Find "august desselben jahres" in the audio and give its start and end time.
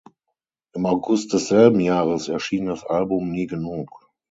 0.87-2.27